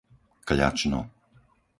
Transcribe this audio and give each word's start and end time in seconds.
Kľačno 0.47 1.01